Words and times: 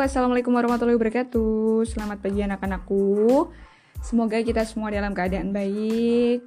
assalamualaikum 0.00 0.56
warahmatullahi 0.56 0.96
wabarakatuh. 0.96 1.84
Selamat 1.84 2.24
pagi 2.24 2.40
anak-anakku. 2.40 3.52
Semoga 4.00 4.40
kita 4.40 4.64
semua 4.64 4.88
dalam 4.88 5.12
keadaan 5.12 5.52
baik, 5.52 6.40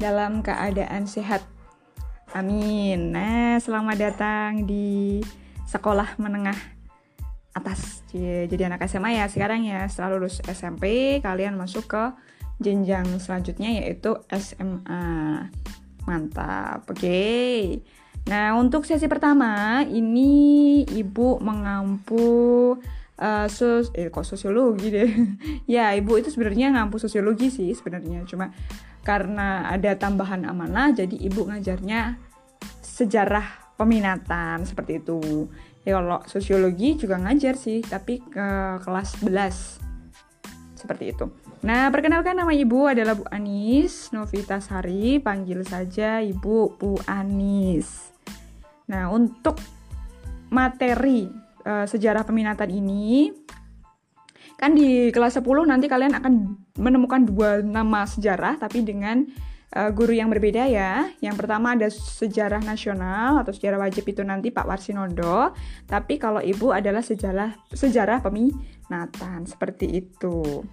dalam 0.00 0.40
keadaan 0.40 1.04
sehat. 1.04 1.44
Amin. 2.32 3.12
Nah, 3.12 3.60
selamat 3.60 3.96
datang 4.00 4.64
di 4.64 5.20
sekolah 5.68 6.16
menengah 6.16 6.56
atas. 7.52 8.00
Jadi 8.16 8.64
anak 8.64 8.88
SMA 8.88 9.20
ya 9.20 9.28
sekarang 9.28 9.60
ya. 9.68 9.84
Setelah 9.84 10.16
lulus 10.16 10.40
SMP, 10.48 11.20
kalian 11.20 11.60
masuk 11.60 11.84
ke 11.84 12.04
jenjang 12.64 13.04
selanjutnya 13.20 13.76
yaitu 13.76 14.16
SMA. 14.32 15.04
Mantap. 16.08 16.88
Oke. 16.88 16.96
Okay. 16.96 17.60
Nah, 18.28 18.52
untuk 18.60 18.84
sesi 18.84 19.08
pertama 19.08 19.80
ini 19.88 20.82
Ibu 20.84 21.40
mengampu 21.40 22.28
uh, 23.20 23.46
sos 23.48 23.92
eh 23.96 24.12
kok 24.12 24.26
sosiologi 24.26 24.92
deh. 24.92 25.10
ya, 25.74 25.96
Ibu 25.96 26.20
itu 26.20 26.28
sebenarnya 26.28 26.74
ngampu 26.76 27.00
sosiologi 27.00 27.48
sih 27.48 27.72
sebenarnya. 27.72 28.28
Cuma 28.28 28.52
karena 29.00 29.64
ada 29.72 29.96
tambahan 29.96 30.44
amanah 30.44 30.92
jadi 30.92 31.16
Ibu 31.16 31.48
ngajarnya 31.48 32.20
sejarah 32.84 33.74
peminatan 33.80 34.68
seperti 34.68 35.00
itu. 35.00 35.48
Ya 35.80 35.96
kalau 35.96 36.20
sosiologi 36.28 37.00
juga 37.00 37.16
ngajar 37.16 37.56
sih, 37.56 37.80
tapi 37.80 38.20
ke 38.20 38.76
kelas 38.84 39.24
11. 39.24 39.80
Seperti 40.76 41.16
itu. 41.16 41.32
Nah, 41.60 41.88
perkenalkan 41.92 42.36
nama 42.36 42.52
Ibu 42.52 42.92
adalah 42.92 43.16
Bu 43.16 43.24
Anis 43.28 44.12
Novita 44.16 44.60
Sari, 44.60 45.20
panggil 45.20 45.60
saja 45.64 46.20
Ibu 46.20 46.76
Bu 46.76 46.96
Anis. 47.04 48.09
Nah, 48.90 49.06
untuk 49.14 49.62
materi 50.50 51.30
uh, 51.62 51.86
sejarah 51.86 52.26
peminatan 52.26 52.68
ini 52.74 53.30
kan 54.58 54.76
di 54.76 55.08
kelas 55.08 55.40
10 55.40 55.46
nanti 55.64 55.88
kalian 55.88 56.12
akan 56.20 56.32
menemukan 56.76 57.24
dua 57.24 57.64
nama 57.64 58.04
sejarah 58.04 58.60
tapi 58.60 58.84
dengan 58.84 59.24
uh, 59.72 59.90
guru 59.94 60.12
yang 60.12 60.28
berbeda 60.28 60.66
ya. 60.68 61.08
Yang 61.22 61.36
pertama 61.40 61.78
ada 61.78 61.88
sejarah 61.88 62.60
nasional 62.60 63.40
atau 63.40 63.54
sejarah 63.54 63.80
wajib 63.80 64.04
itu 64.10 64.20
nanti 64.26 64.50
Pak 64.50 64.66
Warsinodo, 64.66 65.54
tapi 65.86 66.18
kalau 66.18 66.42
Ibu 66.42 66.74
adalah 66.74 67.00
sejarah 67.00 67.56
sejarah 67.72 68.20
peminatan 68.20 69.46
seperti 69.46 69.86
itu. 70.04 70.66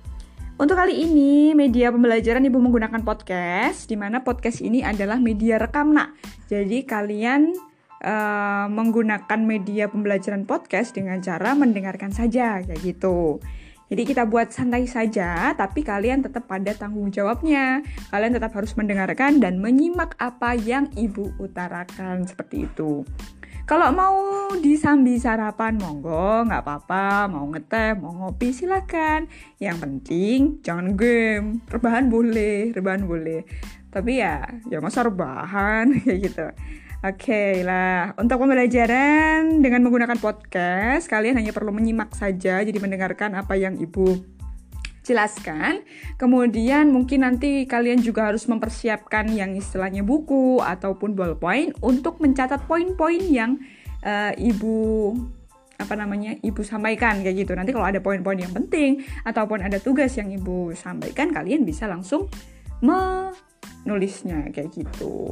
Untuk 0.58 0.74
kali 0.74 1.06
ini, 1.06 1.54
media 1.54 1.94
pembelajaran 1.94 2.42
Ibu 2.42 2.58
menggunakan 2.58 3.06
podcast, 3.06 3.86
di 3.86 3.94
mana 3.94 4.26
podcast 4.26 4.66
ini 4.66 4.82
adalah 4.82 5.22
media 5.22 5.62
rekam. 5.62 5.94
Nah, 5.94 6.18
jadi 6.50 6.82
kalian 6.82 7.54
uh, 8.04 8.66
menggunakan 8.68 9.40
media 9.42 9.88
pembelajaran 9.88 10.44
podcast 10.44 10.94
dengan 10.94 11.22
cara 11.24 11.54
mendengarkan 11.54 12.14
saja, 12.14 12.62
kayak 12.62 12.82
gitu. 12.84 13.42
Jadi 13.88 14.04
kita 14.04 14.28
buat 14.28 14.52
santai 14.52 14.84
saja, 14.84 15.56
tapi 15.56 15.80
kalian 15.80 16.20
tetap 16.20 16.44
pada 16.44 16.76
tanggung 16.76 17.08
jawabnya. 17.08 17.80
Kalian 18.12 18.36
tetap 18.36 18.52
harus 18.52 18.76
mendengarkan 18.76 19.40
dan 19.40 19.64
menyimak 19.64 20.12
apa 20.20 20.60
yang 20.60 20.92
Ibu 20.92 21.40
utarakan, 21.40 22.28
seperti 22.28 22.68
itu. 22.68 23.08
Kalau 23.68 23.92
mau 23.92 24.16
disambi 24.64 25.20
sarapan, 25.20 25.76
monggo, 25.76 26.48
nggak 26.48 26.64
apa-apa. 26.64 27.28
Mau 27.28 27.52
ngeteh, 27.52 28.00
mau 28.00 28.16
ngopi, 28.16 28.56
silakan. 28.56 29.28
Yang 29.60 29.78
penting 29.84 30.40
jangan 30.64 30.96
game. 30.96 31.60
Rebahan 31.68 32.08
boleh, 32.08 32.72
rebahan 32.72 33.04
boleh. 33.04 33.44
Tapi 33.92 34.24
ya, 34.24 34.44
ya 34.72 34.80
masa 34.80 35.04
rebahan 35.04 35.92
kayak 36.00 36.20
gitu. 36.32 36.48
Oke 37.06 37.30
okay, 37.30 37.54
lah, 37.62 38.18
untuk 38.18 38.42
pembelajaran 38.42 39.62
dengan 39.62 39.86
menggunakan 39.86 40.18
podcast, 40.18 41.06
kalian 41.06 41.38
hanya 41.38 41.54
perlu 41.54 41.70
menyimak 41.70 42.18
saja, 42.18 42.58
jadi 42.58 42.74
mendengarkan 42.82 43.38
apa 43.38 43.54
yang 43.54 43.78
ibu 43.78 44.18
jelaskan. 45.06 45.86
Kemudian 46.18 46.90
mungkin 46.90 47.22
nanti 47.22 47.70
kalian 47.70 48.02
juga 48.02 48.34
harus 48.34 48.50
mempersiapkan 48.50 49.30
yang 49.30 49.54
istilahnya 49.54 50.02
buku 50.02 50.58
ataupun 50.58 51.14
ballpoint 51.14 51.78
untuk 51.86 52.18
mencatat 52.18 52.66
poin-poin 52.66 53.22
yang 53.30 53.62
uh, 54.02 54.34
ibu 54.34 55.14
apa 55.78 55.94
namanya 55.94 56.34
ibu 56.42 56.66
sampaikan 56.66 57.22
kayak 57.22 57.46
gitu. 57.46 57.54
Nanti 57.54 57.78
kalau 57.78 57.86
ada 57.86 58.02
poin-poin 58.02 58.42
yang 58.42 58.52
penting 58.52 59.06
ataupun 59.22 59.62
ada 59.62 59.78
tugas 59.78 60.18
yang 60.18 60.34
ibu 60.34 60.74
sampaikan, 60.74 61.30
kalian 61.30 61.62
bisa 61.62 61.86
langsung 61.86 62.26
menulisnya 62.82 64.50
kayak 64.50 64.74
gitu. 64.74 65.30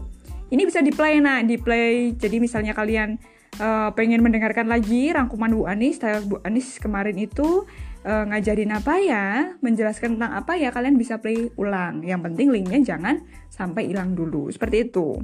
Ini 0.50 0.62
bisa 0.66 0.80
di 0.86 0.94
play 0.94 1.18
nah, 1.22 1.42
di 1.42 1.58
play. 1.58 2.14
Jadi 2.14 2.38
misalnya 2.38 2.78
kalian 2.78 3.18
uh, 3.58 3.90
pengen 3.98 4.22
mendengarkan 4.22 4.70
lagi 4.70 5.10
rangkuman 5.10 5.52
Bu 5.52 5.66
Anis, 5.66 5.98
Bu 6.30 6.38
Anis 6.46 6.78
kemarin 6.78 7.18
itu 7.18 7.66
uh, 8.06 8.24
ngajarin 8.30 8.72
apa 8.74 8.94
ya, 9.02 9.26
menjelaskan 9.60 10.16
tentang 10.20 10.38
apa 10.38 10.54
ya, 10.56 10.70
kalian 10.70 10.96
bisa 10.96 11.18
play 11.18 11.50
ulang. 11.58 12.06
Yang 12.06 12.32
penting 12.32 12.48
linknya 12.54 12.96
jangan 12.96 13.26
sampai 13.50 13.90
hilang 13.90 14.14
dulu, 14.14 14.54
seperti 14.54 14.90
itu. 14.92 15.18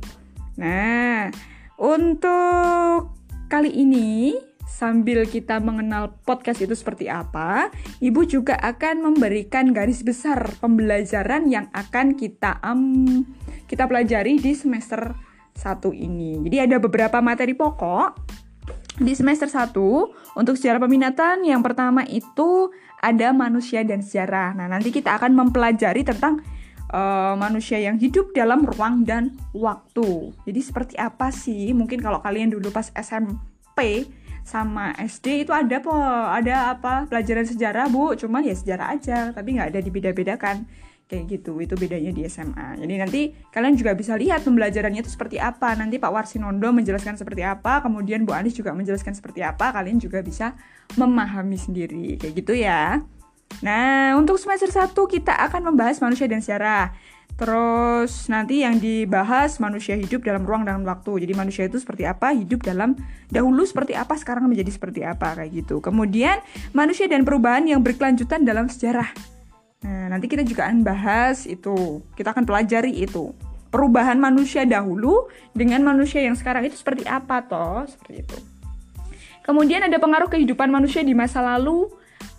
Nah, 0.57 1.29
untuk 1.77 3.15
kali 3.47 3.71
ini 3.71 4.33
sambil 4.71 5.27
kita 5.27 5.59
mengenal 5.59 6.15
podcast 6.23 6.63
itu 6.63 6.71
seperti 6.71 7.11
apa, 7.11 7.67
Ibu 7.99 8.23
juga 8.23 8.55
akan 8.55 9.11
memberikan 9.11 9.75
garis 9.75 10.01
besar 10.01 10.55
pembelajaran 10.63 11.51
yang 11.51 11.67
akan 11.75 12.15
kita 12.15 12.63
um, 12.63 13.27
kita 13.67 13.83
pelajari 13.85 14.39
di 14.39 14.55
semester 14.55 15.11
1 15.59 15.91
ini. 15.91 16.39
Jadi 16.47 16.57
ada 16.71 16.77
beberapa 16.79 17.19
materi 17.19 17.51
pokok 17.51 18.39
di 19.03 19.11
semester 19.11 19.51
1 19.51 19.75
untuk 20.39 20.55
sejarah 20.55 20.79
peminatan 20.79 21.43
yang 21.43 21.59
pertama 21.59 22.07
itu 22.07 22.71
ada 23.01 23.33
manusia 23.35 23.81
dan 23.83 23.99
sejarah. 23.99 24.53
Nah, 24.55 24.69
nanti 24.69 24.93
kita 24.93 25.17
akan 25.17 25.33
mempelajari 25.33 26.05
tentang 26.05 26.39
uh, 26.93 27.33
manusia 27.33 27.81
yang 27.81 27.97
hidup 27.97 28.29
dalam 28.31 28.61
ruang 28.61 29.03
dan 29.03 29.35
waktu. 29.57 30.31
Jadi 30.45 30.59
seperti 30.61 30.95
apa 31.01 31.33
sih? 31.33 31.73
Mungkin 31.73 31.97
kalau 31.97 32.21
kalian 32.21 32.53
dulu 32.53 32.69
pas 32.69 32.93
SMP 32.93 34.05
sama 34.51 34.91
SD 34.99 35.47
itu 35.47 35.55
ada 35.55 35.79
po, 35.79 35.95
ada 36.27 36.75
apa 36.75 37.07
pelajaran 37.07 37.47
sejarah 37.47 37.87
bu, 37.87 38.19
cuman 38.19 38.43
ya 38.43 38.51
sejarah 38.51 38.99
aja, 38.99 39.31
tapi 39.31 39.55
nggak 39.55 39.71
ada 39.71 39.79
dibeda-bedakan. 39.79 40.67
Kayak 41.11 41.27
gitu 41.27 41.59
itu 41.59 41.75
bedanya 41.75 42.07
di 42.15 42.23
SMA 42.23 42.79
jadi 42.79 43.03
nanti 43.03 43.35
kalian 43.51 43.75
juga 43.75 43.91
bisa 43.99 44.15
lihat 44.15 44.47
pembelajarannya 44.47 45.03
itu 45.03 45.11
seperti 45.11 45.43
apa. 45.43 45.75
Nanti 45.75 45.99
Pak 45.99 46.07
Warsinondo 46.07 46.71
menjelaskan 46.71 47.19
seperti 47.19 47.43
apa 47.43 47.83
kemudian 47.83 48.23
Bu 48.23 48.31
Anis 48.31 48.55
juga 48.55 48.71
menjelaskan 48.71 49.11
seperti 49.11 49.43
apa 49.43 49.75
kalian 49.75 49.99
juga 49.99 50.23
bisa 50.23 50.55
memahami 50.95 51.59
sendiri. 51.59 52.15
Kayak 52.15 52.33
gitu 52.39 52.55
ya. 52.55 53.03
Nah 53.59 54.15
untuk 54.15 54.39
semester 54.39 54.71
1 54.71 54.95
kita 54.95 55.35
akan 55.51 55.75
membahas 55.75 55.99
manusia 55.99 56.31
dan 56.31 56.39
sejarah 56.39 56.95
Terus 57.39 58.29
nanti 58.29 58.61
yang 58.61 58.77
dibahas 58.77 59.57
manusia 59.57 59.97
hidup 59.97 60.21
dalam 60.21 60.45
ruang 60.45 60.61
dan 60.61 60.85
waktu. 60.85 61.25
Jadi 61.25 61.33
manusia 61.33 61.63
itu 61.65 61.81
seperti 61.81 62.05
apa, 62.05 62.33
hidup 62.37 62.61
dalam 62.61 62.93
dahulu 63.33 63.65
seperti 63.65 63.97
apa, 63.97 64.13
sekarang 64.13 64.45
menjadi 64.45 64.69
seperti 64.69 65.01
apa 65.01 65.33
kayak 65.33 65.51
gitu. 65.65 65.81
Kemudian 65.81 66.37
manusia 66.75 67.09
dan 67.09 67.25
perubahan 67.25 67.65
yang 67.65 67.81
berkelanjutan 67.81 68.45
dalam 68.45 68.69
sejarah. 68.69 69.09
Nah, 69.81 70.13
nanti 70.13 70.29
kita 70.29 70.45
juga 70.45 70.69
akan 70.69 70.85
bahas 70.85 71.49
itu. 71.49 72.05
Kita 72.13 72.37
akan 72.37 72.45
pelajari 72.45 72.93
itu. 73.01 73.33
Perubahan 73.73 74.19
manusia 74.19 74.67
dahulu 74.67 75.31
dengan 75.55 75.81
manusia 75.81 76.21
yang 76.21 76.37
sekarang 76.37 76.67
itu 76.67 76.77
seperti 76.77 77.07
apa 77.09 77.41
toh? 77.41 77.87
Seperti 77.89 78.21
itu. 78.21 78.37
Kemudian 79.41 79.81
ada 79.81 79.97
pengaruh 79.97 80.29
kehidupan 80.29 80.69
manusia 80.69 81.01
di 81.01 81.17
masa 81.17 81.41
lalu 81.41 81.89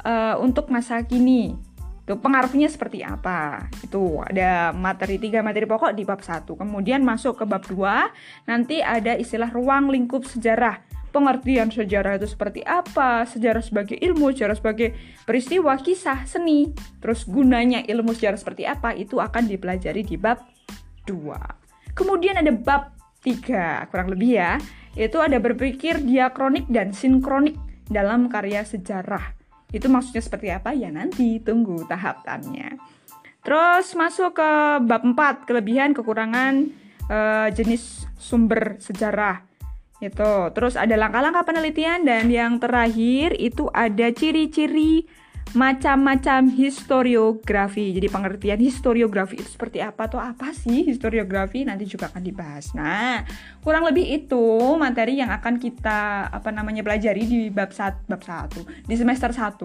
uh, 0.06 0.38
untuk 0.38 0.70
masa 0.70 1.02
kini. 1.02 1.58
Itu 2.02 2.18
pengaruhnya 2.18 2.66
seperti 2.66 3.06
apa? 3.06 3.70
Itu 3.82 4.22
ada 4.26 4.74
materi 4.74 5.22
tiga 5.22 5.38
materi 5.40 5.70
pokok 5.70 5.94
di 5.94 6.02
bab 6.02 6.18
1. 6.18 6.46
Kemudian 6.46 7.06
masuk 7.06 7.38
ke 7.38 7.44
bab 7.46 7.62
2, 7.62 8.50
nanti 8.50 8.82
ada 8.82 9.14
istilah 9.14 9.54
ruang 9.54 9.90
lingkup 9.90 10.26
sejarah 10.26 10.82
pengertian 11.12 11.68
sejarah 11.68 12.16
itu 12.16 12.26
seperti 12.26 12.64
apa, 12.64 13.28
sejarah 13.28 13.60
sebagai 13.60 14.00
ilmu, 14.00 14.32
sejarah 14.32 14.56
sebagai 14.56 14.96
peristiwa, 15.28 15.76
kisah, 15.76 16.24
seni, 16.24 16.72
terus 16.98 17.28
gunanya 17.28 17.84
ilmu 17.84 18.16
sejarah 18.16 18.40
seperti 18.40 18.64
apa, 18.64 18.96
itu 18.96 19.20
akan 19.20 19.44
dipelajari 19.46 20.02
di 20.02 20.16
bab 20.16 20.40
2. 21.04 21.92
Kemudian 21.92 22.40
ada 22.40 22.50
bab 22.50 22.96
3, 23.20 23.92
kurang 23.92 24.08
lebih 24.16 24.40
ya, 24.40 24.56
itu 24.96 25.20
ada 25.20 25.36
berpikir 25.36 26.00
diakronik 26.00 26.66
dan 26.72 26.96
sinkronik 26.96 27.60
dalam 27.92 28.32
karya 28.32 28.64
sejarah. 28.64 29.41
Itu 29.72 29.88
maksudnya 29.88 30.22
seperti 30.22 30.48
apa? 30.52 30.76
Ya 30.76 30.92
nanti 30.92 31.40
tunggu 31.40 31.88
tahapannya. 31.88 32.76
Terus 33.42 33.98
masuk 33.98 34.38
ke 34.38 34.50
bab 34.86 35.02
4, 35.02 35.48
kelebihan 35.48 35.90
kekurangan 35.96 36.70
uh, 37.10 37.48
jenis 37.50 38.06
sumber 38.14 38.78
sejarah 38.78 39.42
itu. 39.98 40.34
Terus 40.54 40.78
ada 40.78 40.94
langkah-langkah 40.94 41.42
penelitian 41.42 42.06
dan 42.06 42.30
yang 42.30 42.62
terakhir 42.62 43.34
itu 43.34 43.66
ada 43.74 44.14
ciri-ciri 44.14 45.06
macam-macam 45.52 46.48
historiografi. 46.48 47.92
Jadi 47.92 48.08
pengertian 48.08 48.60
historiografi 48.60 49.36
itu 49.36 49.48
seperti 49.52 49.84
apa 49.84 50.08
atau 50.08 50.16
apa 50.16 50.56
sih 50.56 50.88
historiografi 50.88 51.68
nanti 51.68 51.84
juga 51.84 52.08
akan 52.08 52.22
dibahas. 52.24 52.72
Nah, 52.72 53.20
kurang 53.60 53.84
lebih 53.84 54.04
itu 54.08 54.76
materi 54.80 55.20
yang 55.20 55.28
akan 55.28 55.60
kita 55.60 56.32
apa 56.32 56.48
namanya 56.48 56.80
pelajari 56.80 57.28
di 57.28 57.40
bab 57.52 57.70
sat, 57.76 58.00
bab 58.08 58.24
1 58.24 58.88
di 58.88 58.94
semester 58.96 59.28
1. 59.28 59.60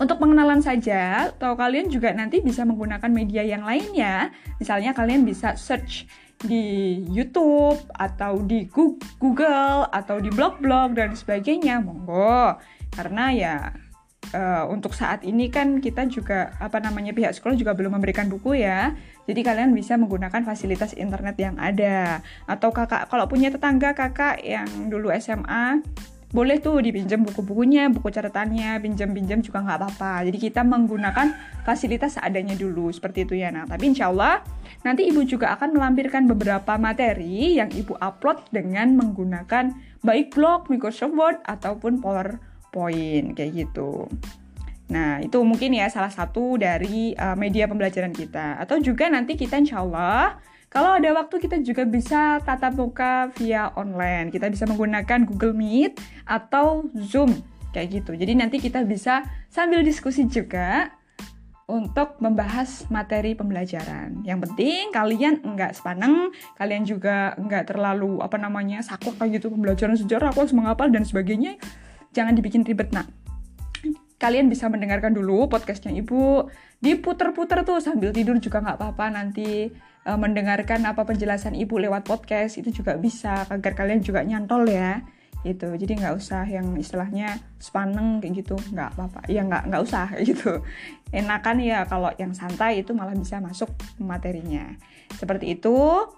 Untuk 0.00 0.16
pengenalan 0.18 0.64
saja, 0.64 1.30
atau 1.32 1.54
kalian 1.54 1.92
juga 1.92 2.10
nanti 2.10 2.40
bisa 2.40 2.64
menggunakan 2.64 3.08
media 3.12 3.44
yang 3.44 3.62
lainnya. 3.62 4.32
Misalnya 4.58 4.96
kalian 4.96 5.22
bisa 5.22 5.54
search 5.54 6.08
di 6.38 6.98
YouTube 7.10 7.78
atau 7.94 8.38
di 8.42 8.66
Google 9.18 9.86
atau 9.90 10.16
di 10.18 10.30
blog-blog 10.30 10.94
dan 10.96 11.14
sebagainya. 11.14 11.82
Monggo. 11.82 12.58
Karena 12.90 13.30
ya 13.30 13.56
uh, 14.34 14.64
untuk 14.68 14.92
saat 14.92 15.24
ini 15.24 15.48
kan 15.48 15.78
kita 15.78 16.08
juga 16.08 16.52
apa 16.58 16.80
namanya 16.80 17.12
pihak 17.16 17.32
sekolah 17.36 17.56
juga 17.56 17.72
belum 17.72 17.96
memberikan 18.00 18.28
buku 18.28 18.60
ya. 18.60 18.92
Jadi 19.28 19.40
kalian 19.44 19.76
bisa 19.76 20.00
menggunakan 20.00 20.40
fasilitas 20.44 20.96
internet 20.96 21.36
yang 21.36 21.56
ada. 21.60 22.24
Atau 22.48 22.72
kakak 22.72 23.12
kalau 23.12 23.28
punya 23.28 23.52
tetangga 23.52 23.92
kakak 23.92 24.40
yang 24.40 24.88
dulu 24.88 25.12
SMA 25.20 25.84
boleh 26.28 26.60
tuh 26.60 26.84
dipinjam 26.84 27.24
buku-bukunya, 27.24 27.88
buku 27.88 28.12
catatannya, 28.12 28.76
pinjam-pinjam 28.84 29.40
juga 29.40 29.64
nggak 29.64 29.78
apa-apa. 29.80 30.28
Jadi 30.28 30.36
kita 30.36 30.60
menggunakan 30.60 31.32
fasilitas 31.64 32.20
seadanya 32.20 32.52
dulu 32.52 32.92
seperti 32.92 33.24
itu 33.24 33.40
ya. 33.40 33.48
Nah, 33.48 33.64
tapi 33.64 33.88
insya 33.88 34.12
Allah 34.12 34.44
nanti 34.84 35.08
ibu 35.08 35.24
juga 35.24 35.56
akan 35.56 35.72
melampirkan 35.72 36.28
beberapa 36.28 36.76
materi 36.76 37.56
yang 37.56 37.72
ibu 37.72 37.96
upload 37.96 38.44
dengan 38.52 38.92
menggunakan 39.00 39.72
baik 40.04 40.36
blog, 40.36 40.68
Microsoft 40.68 41.16
Word 41.16 41.40
ataupun 41.48 42.04
Power 42.04 42.36
poin 42.70 43.36
kayak 43.36 43.68
gitu. 43.68 44.06
Nah, 44.88 45.20
itu 45.20 45.36
mungkin 45.44 45.76
ya 45.76 45.92
salah 45.92 46.08
satu 46.08 46.56
dari 46.56 47.12
uh, 47.12 47.36
media 47.36 47.68
pembelajaran 47.68 48.12
kita. 48.12 48.56
Atau 48.56 48.80
juga 48.80 49.12
nanti 49.12 49.36
kita 49.36 49.60
insya 49.60 49.84
Allah, 49.84 50.40
kalau 50.72 50.96
ada 50.96 51.12
waktu 51.12 51.36
kita 51.40 51.60
juga 51.60 51.84
bisa 51.84 52.40
tatap 52.40 52.72
muka 52.76 53.28
via 53.36 53.68
online. 53.76 54.32
Kita 54.32 54.48
bisa 54.48 54.64
menggunakan 54.64 55.28
Google 55.28 55.52
Meet 55.52 56.00
atau 56.24 56.88
Zoom, 56.96 57.36
kayak 57.76 58.00
gitu. 58.00 58.16
Jadi 58.16 58.32
nanti 58.32 58.56
kita 58.56 58.80
bisa 58.88 59.28
sambil 59.52 59.84
diskusi 59.84 60.24
juga 60.24 60.96
untuk 61.68 62.16
membahas 62.24 62.88
materi 62.88 63.36
pembelajaran. 63.36 64.24
Yang 64.24 64.48
penting 64.48 64.88
kalian 64.88 65.44
enggak 65.44 65.76
sepaneng, 65.76 66.32
kalian 66.56 66.88
juga 66.88 67.36
enggak 67.36 67.68
terlalu 67.68 68.24
apa 68.24 68.40
namanya 68.40 68.80
saklek 68.80 69.20
kayak 69.20 69.36
gitu 69.36 69.52
pembelajaran 69.52 70.00
sejarah 70.00 70.32
aku 70.32 70.48
harus 70.48 70.56
menghafal 70.56 70.88
dan 70.88 71.04
sebagainya 71.04 71.60
jangan 72.12 72.34
dibikin 72.36 72.64
ribet 72.64 72.90
nak. 72.92 73.08
Kalian 74.18 74.50
bisa 74.50 74.66
mendengarkan 74.66 75.14
dulu 75.14 75.46
podcastnya 75.46 75.94
ibu. 75.94 76.50
Diputer-puter 76.82 77.62
tuh 77.62 77.78
sambil 77.78 78.10
tidur 78.10 78.34
juga 78.42 78.58
nggak 78.58 78.76
apa-apa. 78.82 79.14
Nanti 79.14 79.70
e, 79.78 80.10
mendengarkan 80.18 80.82
apa 80.90 81.06
penjelasan 81.06 81.54
ibu 81.54 81.78
lewat 81.78 82.02
podcast 82.02 82.58
itu 82.58 82.82
juga 82.82 82.98
bisa 82.98 83.46
agar 83.46 83.78
kalian 83.78 84.02
juga 84.02 84.26
nyantol 84.26 84.66
ya. 84.66 85.06
Itu 85.46 85.70
jadi 85.78 86.02
nggak 86.02 86.14
usah 86.18 86.50
yang 86.50 86.74
istilahnya 86.74 87.38
sepaneng 87.62 88.18
kayak 88.18 88.42
gitu. 88.42 88.58
Nggak 88.74 88.98
apa-apa. 88.98 89.30
Ya 89.30 89.46
nggak 89.46 89.70
nggak 89.70 89.82
usah 89.86 90.10
gitu. 90.28 90.66
Enakan 91.14 91.62
ya 91.62 91.86
kalau 91.86 92.10
yang 92.18 92.34
santai 92.34 92.82
itu 92.82 92.90
malah 92.98 93.14
bisa 93.14 93.38
masuk 93.38 93.70
materinya. 94.02 94.74
Seperti 95.14 95.54
itu 95.54 96.10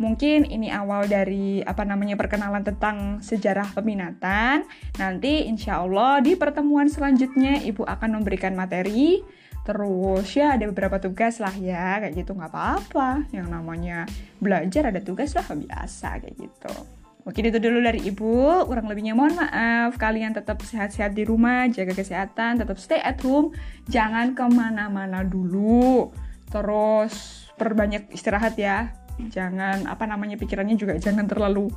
Mungkin 0.00 0.48
ini 0.48 0.72
awal 0.72 1.04
dari 1.12 1.60
apa 1.60 1.84
namanya 1.84 2.16
perkenalan 2.16 2.64
tentang 2.64 3.20
sejarah 3.20 3.76
peminatan. 3.76 4.64
Nanti 4.96 5.44
insya 5.44 5.84
Allah 5.84 6.24
di 6.24 6.40
pertemuan 6.40 6.88
selanjutnya 6.88 7.60
Ibu 7.60 7.84
akan 7.84 8.16
memberikan 8.16 8.56
materi. 8.56 9.20
Terus 9.60 10.24
ya 10.32 10.56
ada 10.56 10.64
beberapa 10.72 10.96
tugas 10.96 11.36
lah 11.36 11.52
ya 11.52 12.00
kayak 12.00 12.16
gitu 12.16 12.32
nggak 12.32 12.48
apa-apa. 12.48 13.28
Yang 13.28 13.48
namanya 13.52 14.08
belajar 14.40 14.88
ada 14.88 15.04
tugas 15.04 15.36
lah 15.36 15.44
biasa 15.44 16.16
kayak 16.24 16.48
gitu. 16.48 16.72
Mungkin 17.20 17.52
itu 17.52 17.60
dulu 17.60 17.84
dari 17.84 18.00
Ibu, 18.08 18.64
kurang 18.64 18.88
lebihnya 18.88 19.12
mohon 19.12 19.36
maaf. 19.36 20.00
Kalian 20.00 20.32
tetap 20.32 20.64
sehat-sehat 20.64 21.12
di 21.12 21.28
rumah, 21.28 21.68
jaga 21.68 21.92
kesehatan, 21.92 22.64
tetap 22.64 22.80
stay 22.80 23.04
at 23.04 23.20
home. 23.20 23.52
Jangan 23.92 24.32
ke 24.32 24.48
mana-mana 24.48 25.20
dulu. 25.20 26.08
Terus 26.48 27.44
perbanyak 27.60 28.08
istirahat 28.16 28.56
ya 28.56 28.96
jangan 29.28 29.84
apa 29.84 30.08
namanya 30.08 30.40
pikirannya 30.40 30.80
juga 30.80 30.96
jangan 30.96 31.28
terlalu 31.28 31.68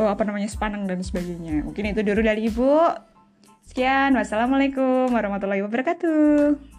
uh, 0.00 0.08
apa 0.08 0.24
namanya 0.24 0.48
sepanang 0.48 0.88
dan 0.88 1.04
sebagainya. 1.04 1.60
Mungkin 1.68 1.92
itu 1.92 2.00
dulu 2.00 2.20
dari 2.24 2.48
ibu. 2.48 2.88
Sekian 3.68 4.16
wassalamualaikum 4.16 5.12
warahmatullahi 5.12 5.64
wabarakatuh 5.64 6.71